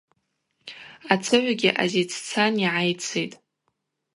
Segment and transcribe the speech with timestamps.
[1.13, 3.33] Ацыгӏвгьи азиццан йгӏайцитӏ:.